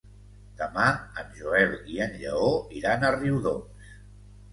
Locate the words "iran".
2.79-3.05